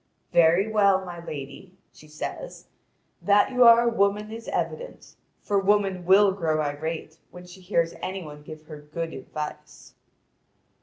"Very 0.33 0.67
well, 0.67 1.05
my 1.05 1.23
lady," 1.23 1.77
she 1.93 2.07
says; 2.07 2.65
"that 3.21 3.51
you 3.51 3.65
are 3.65 3.81
a 3.83 3.87
woman 3.93 4.31
is 4.31 4.47
evident, 4.47 5.13
for 5.43 5.59
woman 5.59 6.05
will 6.05 6.31
grow 6.31 6.59
irate 6.59 7.19
when 7.29 7.45
she 7.45 7.61
hears 7.61 7.93
any 8.01 8.23
one 8.23 8.41
give 8.41 8.63
her 8.63 8.81
good 8.81 9.13
advice." 9.13 9.93